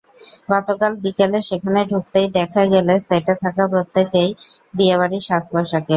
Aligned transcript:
গতকাল 0.51 0.91
বিকেলে 1.03 1.39
সেখানে 1.49 1.79
ঢুকতেই 1.91 2.27
দেখা 2.37 2.63
গেল 2.73 2.87
সেটে 3.07 3.33
থাকা 3.43 3.63
প্রত্যেকেই 3.71 4.29
বিয়েবাড়ির 4.77 5.23
সাজপোশাকে। 5.27 5.89